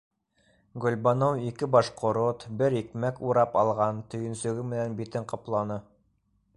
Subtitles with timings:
[0.85, 5.81] Гөлбаныу ике баш ҡорот, бер икмәк урап алған төйөнсөгө менән битен ҡапланы.